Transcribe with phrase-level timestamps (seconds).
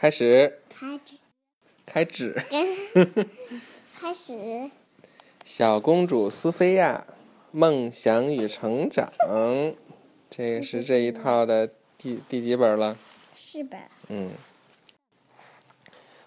[0.00, 1.14] 开始，开始，
[1.84, 2.34] 开始。
[4.00, 4.70] 开始。
[5.44, 7.04] 小公主苏菲亚，
[7.50, 9.12] 梦想与成长，
[10.30, 11.68] 这个是这一套的
[11.98, 12.96] 第第几本了？
[13.34, 13.78] 四本。
[14.08, 14.30] 嗯。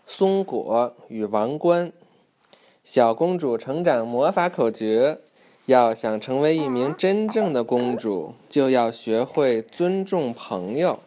[0.06, 1.92] 松果与王冠，
[2.84, 5.18] 小公主成长魔法口诀：
[5.66, 11.00] 要想成为一名真正的公主，就要学会尊重朋友。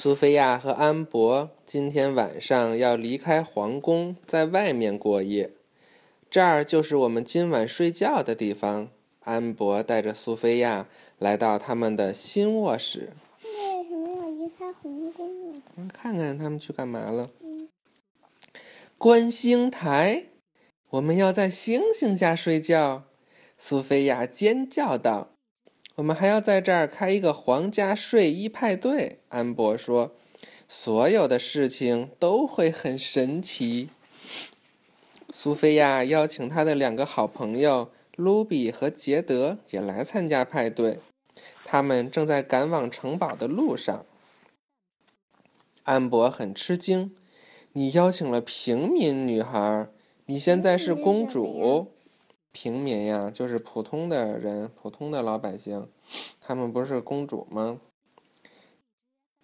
[0.00, 5.50] 苏菲亚和安博今天晚上要离开皇宫，在外面过夜。
[6.30, 8.90] 这儿就是我们今晚睡觉的地方。
[9.24, 10.86] 安博带着苏菲亚
[11.18, 13.10] 来到他们的新卧室。
[13.42, 15.62] 为什么要离开皇宫呢？
[15.92, 17.30] 看看他们去干嘛了。
[18.96, 20.26] 观星台，
[20.90, 23.02] 我们要在星星下睡觉。
[23.58, 25.30] 苏菲亚尖叫道。
[25.98, 30.14] 我们还要在这儿开一个皇家睡衣派对，安博说
[30.68, 33.88] ：“所有的事情都会很神奇。”
[35.34, 41.00] 苏菲亚邀请她的两个好朋友卢比和杰德也来参加派对，
[41.64, 44.06] 他们正在赶往城堡的路上。
[45.82, 47.12] 安博很吃惊
[47.74, 49.88] ：“你邀请了平民女孩，
[50.26, 51.88] 你现在是公主。”
[52.52, 55.88] 平民呀，就是普通的人，普通的老百姓，
[56.40, 57.80] 他们不是公主吗？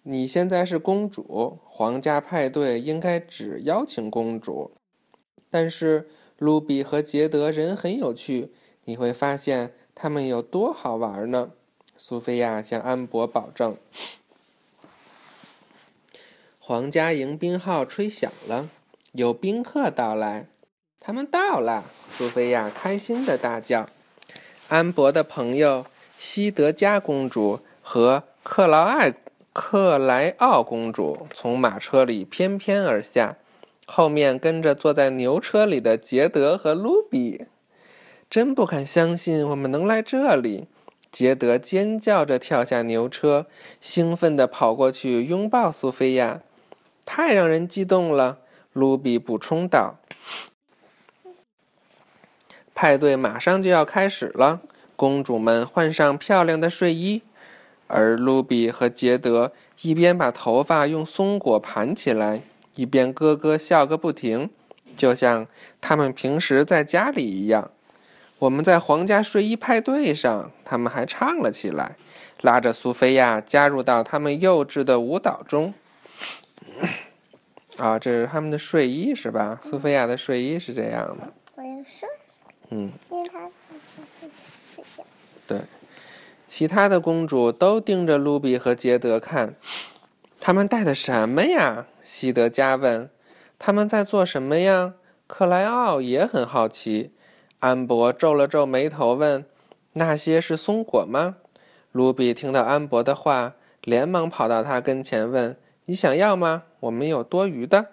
[0.03, 4.71] 你现在是公主，皇家派对应该只邀请公主。
[5.49, 8.51] 但是卢比和杰德人很有趣，
[8.83, 11.51] 你会发现他们有多好玩呢？
[11.97, 13.77] 苏菲亚向安博保证。
[16.59, 18.69] 皇家迎宾号吹响了，
[19.13, 20.47] 有宾客到来。
[21.07, 23.85] 他们到了，苏菲亚开心的大叫。
[24.69, 25.85] 安博的朋友
[26.17, 29.13] 西德加公主和克劳艾
[29.53, 33.37] 克莱奥公主从马车里翩翩而下，
[33.85, 37.45] 后面跟着坐在牛车里的杰德和卢比。
[38.27, 40.65] 真不敢相信我们能来这里！
[41.11, 43.45] 杰德尖叫着跳下牛车，
[43.79, 46.41] 兴奋地跑过去拥抱苏菲亚。
[47.05, 48.39] 太让人激动了，
[48.73, 49.99] 卢比补充道。
[52.75, 54.59] 派对马上就要开始了，
[54.97, 57.21] 公主们换上漂亮的睡衣，
[57.87, 62.41] 而卢比和杰德一边把头发用松果盘起来，
[62.75, 64.49] 一边咯咯笑个不停，
[64.97, 65.47] 就像
[65.79, 67.71] 他们平时在家里一样。
[68.39, 71.95] 我们在皇家睡衣派对上，他们还唱了起来，
[72.41, 75.73] 拉着苏菲亚加入到他们幼稚的舞蹈中。
[77.77, 79.57] 啊，这是他们的睡衣是吧？
[79.61, 81.31] 苏菲亚的睡衣是这样的。
[81.55, 82.09] 我要说。
[82.69, 82.91] 嗯，
[85.45, 85.61] 对，
[86.47, 89.55] 其他的公主都盯着卢比和杰德看，
[90.39, 91.85] 他们戴的什么呀？
[92.01, 93.09] 西德加问。
[93.57, 94.95] 他们在做什么呀？
[95.27, 97.11] 克莱奥也很好奇。
[97.59, 99.45] 安博皱了皱眉头问
[99.93, 101.37] ：“那些是松果吗？”
[101.91, 106.63] 卢比听到安博的话，连忙跑到他跟前问：“你想要吗？
[106.81, 107.87] 我们有多余的。”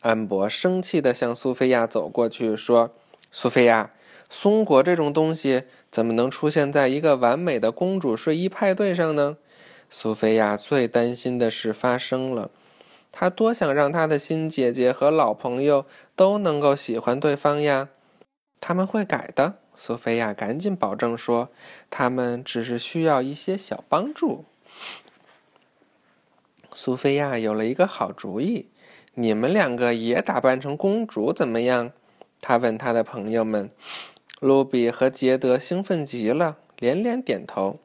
[0.00, 2.94] 安博生气地向苏菲亚走过去，说
[3.30, 3.90] ：“苏菲亚，
[4.30, 9.36] 松果这种东西怎么能出现在一个完美的公主睡衣派对上呢？”
[9.90, 12.50] 苏菲亚最担心的事发生了，
[13.12, 15.84] 她多想让她的新姐姐和老朋友
[16.16, 17.88] 都能够喜欢对方呀！
[18.60, 21.50] 他们会改的，苏菲亚赶紧保证说
[21.90, 24.44] ：“他们只是需要一些小帮助。”
[26.72, 28.70] 苏菲亚有了一个好主意。
[29.20, 31.92] 你们两个也打扮成公主怎么样？
[32.40, 33.70] 他问他的朋友们。
[34.40, 37.80] 卢比和杰德兴奋极了，连连点头。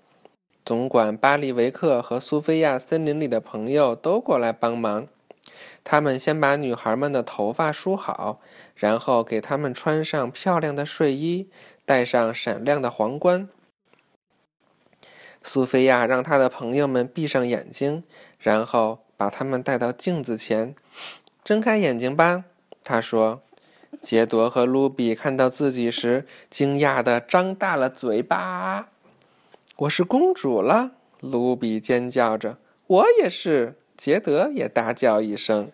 [0.64, 5.10] 总管巴利维克和苏菲亚森林里的朋友都过来帮忙。
[5.84, 8.40] 他们先把女孩们的头发梳好，
[8.74, 11.50] 然后给她们穿上漂亮的睡衣，
[11.84, 13.50] 戴上闪亮的皇冠。
[15.44, 18.06] 苏菲亚让她的朋友们闭上眼睛，
[18.40, 20.74] 然后把他们带到镜子前。
[21.46, 22.46] 睁开眼睛吧，
[22.84, 23.44] 他说。
[24.02, 28.90] 杰多和卢比看到自己时，惊讶的张大了嘴巴。
[29.78, 32.58] 我是公主了，卢比尖叫着。
[32.88, 35.70] 我也是，杰德也大叫一声。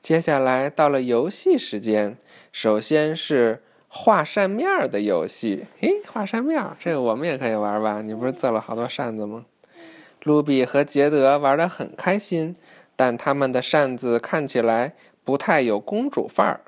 [0.00, 2.16] 接下来到了游戏时间，
[2.50, 5.66] 首先是画扇面的游戏。
[5.78, 8.00] 嘿，画扇面，这个我们也可以玩吧？
[8.00, 9.44] 你不是做了好多扇子吗？
[10.22, 12.56] 卢比和杰德玩的很开心。
[12.96, 14.94] 但他们的扇子看起来
[15.24, 16.60] 不太有公主范儿。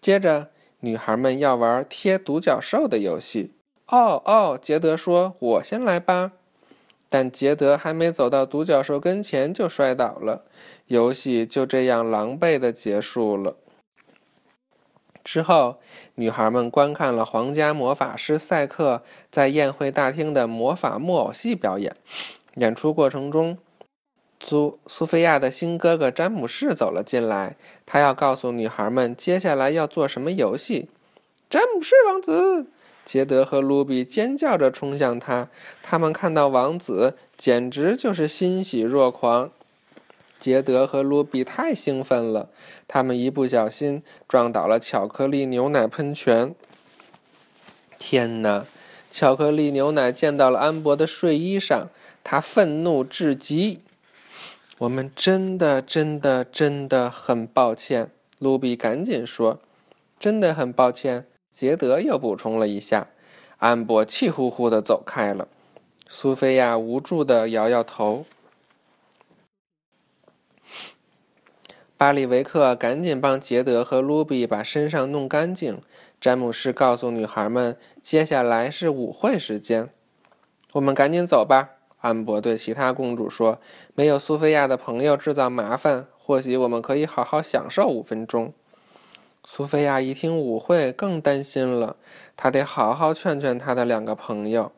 [0.00, 0.50] 接着，
[0.80, 3.52] 女孩们要玩贴独角兽的游戏。
[3.86, 6.32] 哦哦，杰德说：“我先来吧。”
[7.12, 10.44] 但杰德还没走到独角兽跟前就摔倒了，
[10.86, 13.56] 游戏就这样狼狈的结束了。
[15.24, 15.80] 之后，
[16.14, 21.94] 女孩们观看了皇家魔法师赛克在宴会大厅的魔法木偶戏表演。
[22.54, 23.58] 演出过程中，
[24.42, 27.56] 苏苏菲亚的新哥哥詹姆士走了进来，
[27.86, 30.88] 他要告诉女孩们接下来要做什么游戏。
[31.48, 32.66] 詹姆士王子，
[33.04, 35.48] 杰德和卢比尖叫着冲向他，
[35.82, 39.50] 他们看到王子，简直就是欣喜若狂。
[40.38, 42.48] 杰德和卢比太兴奋了，
[42.88, 46.54] 他们一不小心撞倒了巧克力牛奶喷泉。
[47.98, 48.64] 天哪！
[49.10, 51.88] 巧克力牛奶溅到了安博的睡衣上，
[52.24, 53.80] 他愤怒至极。
[54.80, 59.60] 我们真的、真的、真的很抱歉，卢比赶紧说
[60.18, 63.08] ：“真的很抱歉。”杰德又补充了一下。
[63.58, 65.48] 安博气呼呼地走开了。
[66.08, 68.24] 苏菲亚无助地摇摇头。
[71.98, 75.78] 巴里维克赶紧帮杰德和卢比把身上弄干净。
[76.18, 79.90] 詹姆士告诉女孩们：“接下来是舞会时间，
[80.72, 83.58] 我们赶紧走吧。”安博对其他公主说
[83.94, 88.52] ：“没有苏菲亚的朋友制造麻烦，或许我们可以好好享受五分钟。”
[89.44, 91.96] 苏菲亚一听舞会，更担心了。
[92.36, 94.72] 她得好好劝劝她的两个朋友。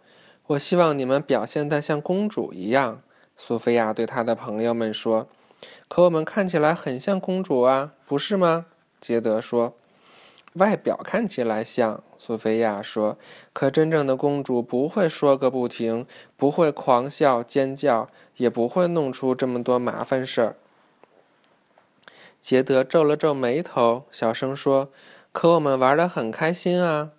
[0.49, 3.03] 我希望你们表现得像公主一样。”
[3.37, 5.29] 苏菲亚对她的朋友们说。
[5.87, 8.67] 可我们看起来很像公主啊，不是吗？
[9.01, 9.75] 杰德说。
[10.55, 13.17] 外表看起来像，苏菲亚说。
[13.53, 16.07] 可真正的公主不会说个不停，
[16.37, 20.57] 不会狂笑尖叫，也不会弄出这么多麻烦事儿。
[22.41, 24.91] 杰德皱了皱眉头，小声说
[25.33, 27.13] ：“可我们玩得很开心啊。”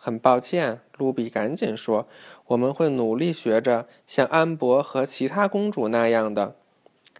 [0.00, 2.06] 很抱歉，露比赶紧说
[2.46, 6.54] ：“我们会努力学着像安博和其他公主那样的。”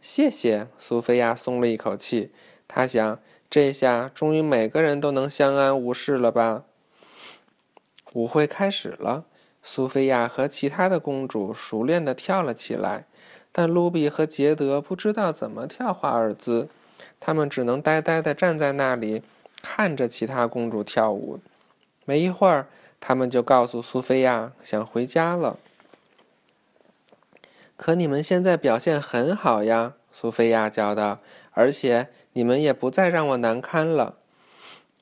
[0.00, 2.30] 谢谢，苏菲亚松了一口气。
[2.68, 3.18] 她想，
[3.50, 6.64] 这下终于每个人都能相安无事了吧？
[8.12, 9.24] 舞会开始了，
[9.62, 13.06] 苏菲亚和其他的公主熟练地跳了起来，
[13.52, 16.68] 但卢比和杰德不知道怎么跳华尔兹，
[17.18, 19.22] 他们只能呆呆地站在那里，
[19.62, 21.40] 看着其他公主跳舞。
[22.04, 22.68] 没一会儿，
[23.00, 25.58] 他们就告诉苏菲亚想回家了。
[27.76, 31.20] 可你们现在表现很好呀，苏菲亚叫道。
[31.52, 34.16] 而且你们也不再让我难堪了。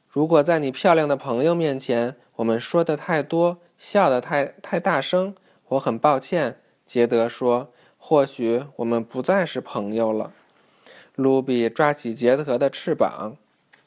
[0.08, 5.34] 如果在你漂亮的朋友面前，我们说的太多，笑的太太大声，
[5.68, 6.60] 我很抱歉。
[6.84, 10.32] 杰德说：“或许我们不再是朋友了。”
[11.16, 13.36] 卢比抓起杰德的翅膀。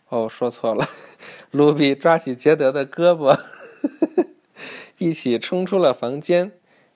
[0.10, 0.88] 哦，说错了。
[1.52, 3.40] 卢比抓起杰德的胳膊，
[4.98, 6.52] 一起冲出了房间。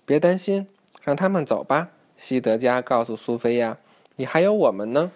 [0.06, 0.68] 别担心。
[1.02, 3.78] 让他们走吧，西德加告诉苏菲亚
[4.16, 5.12] ：“你还有我们呢。”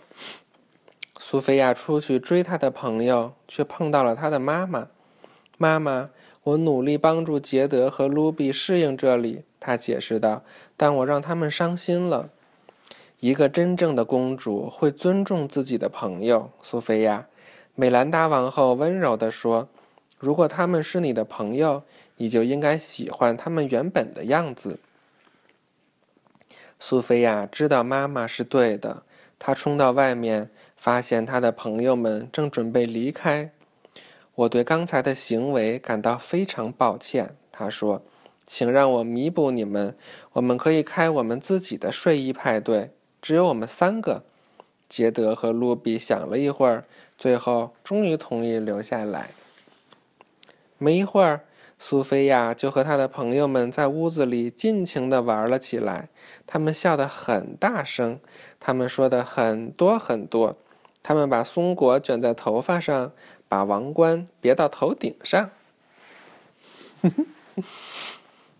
[1.19, 4.87] 苏菲亚出去追她的朋友，却碰到了她的妈妈。
[5.57, 6.09] “妈妈，
[6.43, 10.43] 我努力帮助杰德和卢比适应这里。”她解释道
[10.77, 12.29] ，“但我让他们伤心了。”
[13.19, 16.51] 一个真正的公主会尊重自己的朋友。
[16.61, 17.27] 苏菲亚，
[17.75, 19.67] 美兰达王后温柔地说
[20.19, 21.81] ：“如果他们是你的朋友，
[22.17, 24.79] 你就应该喜欢他们原本的样子。”
[26.79, 29.03] 苏菲亚知道妈妈是对的，
[29.39, 33.51] 她冲到外面，发现她的朋友们正准备离开。
[34.35, 38.03] 我对刚才的行为感到非常抱歉，她说
[38.45, 39.97] ：“请让我弥补你们，
[40.33, 42.91] 我们可以开我们自己的睡衣派对，
[43.21, 44.23] 只有我们三个。”
[44.87, 46.85] 杰德和露比想了一会儿，
[47.17, 49.31] 最后终于同意留下来。
[50.77, 51.41] 没一会儿。
[51.79, 56.09] 苏菲亚就和她的朋友们在屋子里尽情地玩了起来。
[56.45, 58.19] 他们笑得很大声，
[58.59, 60.57] 他们说的很多很多。
[61.03, 63.11] 他们把松果卷在头发上，
[63.47, 65.49] 把王冠别到头顶上。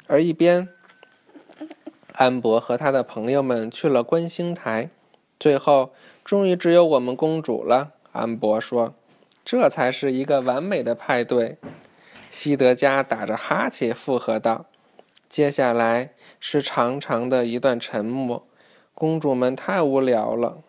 [0.07, 0.69] 而一边，
[2.13, 4.89] 安博和他的朋友们去了观星台。
[5.39, 5.91] 最后，
[6.23, 7.93] 终于只有我们公主了。
[8.11, 8.93] 安博说
[9.43, 11.57] ：“这才是一个完美的派对。”
[12.29, 14.65] 西德加打着哈欠附和道
[15.29, 18.45] ：“接下来是长长的一段沉默。
[18.93, 20.59] 公主们太无聊了。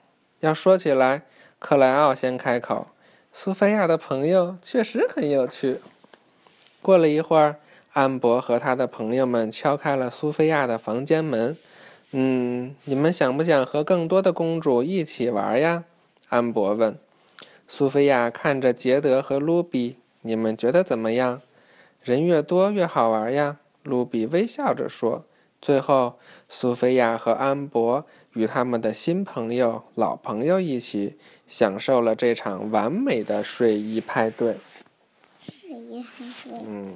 [0.41, 1.23] 要说起来，
[1.59, 2.89] 克莱奥先开口
[3.33, 5.81] ：‘苏菲亚的朋友确实很有趣。’
[6.81, 7.57] 过了一会儿，
[7.93, 11.57] 安博和他的朋友们敲开了苏菲亚的房间门。
[12.13, 15.85] ‘嗯，你们想不想和更多的公主一起玩呀？’
[16.31, 16.97] 安博问。
[17.67, 21.43] 苏菲亚看着杰德和卢比：‘你们觉得怎么样？’
[22.03, 25.25] 人越多越好玩呀，卢比微笑着说
[25.61, 34.57] ：“最后，苏菲亚和安博与他们的新朋友、老朋友一起享受了这场完美的睡衣派对。
[35.41, 36.59] 睡衣派对。
[36.67, 36.95] 嗯，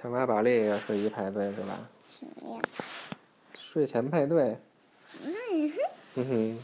[0.00, 1.88] 小马宝莉也要睡衣派对是吧？
[2.10, 2.60] 什么呀？
[3.54, 4.58] 睡前派对。
[5.24, 5.76] 嗯哼。
[6.14, 6.58] 嗯哼，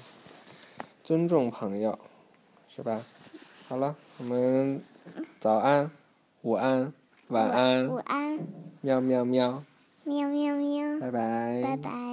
[1.02, 1.98] 尊重朋友，
[2.68, 3.00] 是吧？
[3.68, 4.82] 好了，我们
[5.40, 5.90] 早安、
[6.42, 6.92] 午安、
[7.28, 7.88] 晚安。
[7.88, 8.38] 午安。
[8.82, 9.62] 喵喵喵。
[10.04, 11.00] 喵喵喵。
[11.00, 11.62] 拜拜。
[11.62, 12.03] 拜拜。